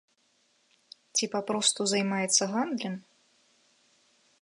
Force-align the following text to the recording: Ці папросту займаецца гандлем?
Ці 1.19 1.25
папросту 1.35 1.81
займаецца 1.93 2.43
гандлем? 2.55 2.95